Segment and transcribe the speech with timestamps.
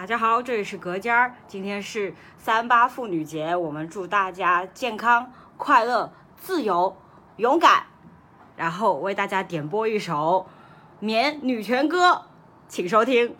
[0.00, 6.96] 大家好，这里是隔间儿，今天是三八妇女节，我们祝大家健康、快乐、自由、
[7.36, 7.84] 勇敢。
[8.56, 10.46] 然后为大家点播一首
[11.04, 12.12] 《棉女权歌》，
[12.66, 13.36] 请收听。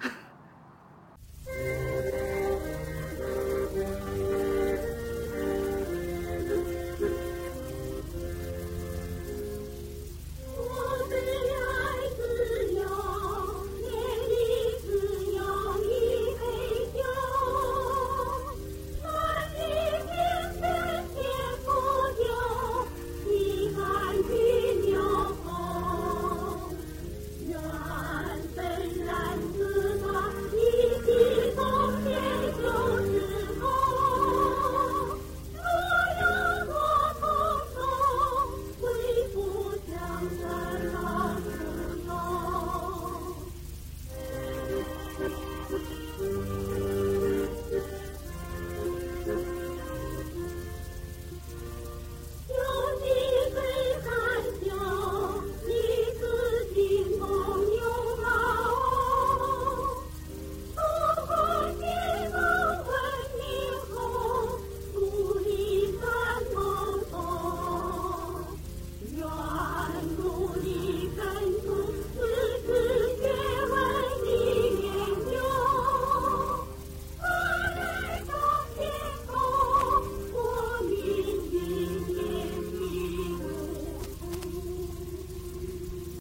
[49.31, 49.60] Thank you.